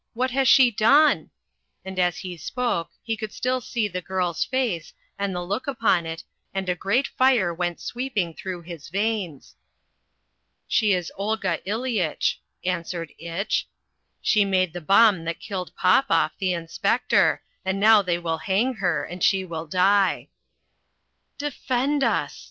[0.15, 1.29] "What has she done?"
[1.85, 6.07] and as he spoke he could still see the girl's face, and the look upon
[6.07, 6.23] it,
[6.55, 9.55] and a great fire went sweeping through his veins.
[10.67, 13.67] "She is Olga Ileyitch," answered Itch,
[14.23, 19.03] "She made the bomb that killed Popoff, the inspector, and now they will hang her
[19.03, 20.29] and she will die."
[21.37, 22.39] "Defend us!"